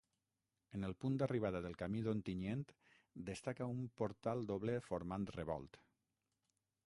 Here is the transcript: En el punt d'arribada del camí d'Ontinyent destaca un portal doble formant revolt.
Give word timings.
En 0.77 0.85
el 0.87 0.93
punt 1.03 1.17
d'arribada 1.21 1.61
del 1.65 1.75
camí 1.81 2.01
d'Ontinyent 2.07 2.63
destaca 3.29 3.69
un 3.75 3.85
portal 4.03 4.43
doble 4.53 4.79
formant 4.89 5.29
revolt. 5.39 5.81